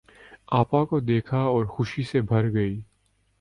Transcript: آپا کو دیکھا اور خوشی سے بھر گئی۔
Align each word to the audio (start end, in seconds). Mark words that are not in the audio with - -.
آپا 0.51 0.83
کو 0.85 0.99
دیکھا 0.99 1.37
اور 1.37 1.65
خوشی 1.65 2.03
سے 2.03 2.21
بھر 2.21 2.53
گئی۔ 2.53 2.81